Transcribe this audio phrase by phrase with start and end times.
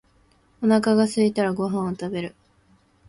[0.63, 2.35] お腹がすいたらご飯を食べる。